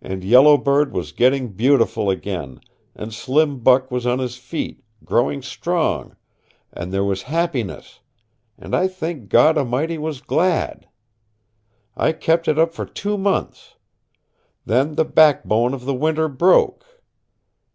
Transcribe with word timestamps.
And 0.00 0.24
Yellow 0.24 0.56
Bird 0.56 0.94
was 0.94 1.12
getting 1.12 1.48
beautiful 1.52 2.08
again, 2.08 2.58
and 2.94 3.12
Slim 3.12 3.58
Buck 3.58 3.90
was 3.90 4.06
on 4.06 4.18
his 4.18 4.38
feet, 4.38 4.82
growing 5.04 5.42
strong, 5.42 6.16
and 6.72 6.90
there 6.90 7.04
was 7.04 7.24
happiness 7.28 8.00
and 8.56 8.74
I 8.74 8.88
think 8.88 9.28
God 9.28 9.58
A'mighty 9.58 9.98
was 9.98 10.22
glad. 10.22 10.88
I 11.98 12.12
kept 12.12 12.48
it 12.48 12.58
up 12.58 12.72
for 12.72 12.86
two 12.86 13.18
months. 13.18 13.74
Then 14.64 14.94
the 14.94 15.04
back 15.04 15.44
bone 15.44 15.74
of 15.74 15.84
the 15.84 15.92
winter 15.92 16.28
broke. 16.30 16.86